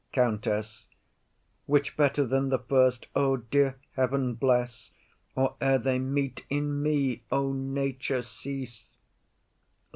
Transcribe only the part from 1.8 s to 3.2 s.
better than the first,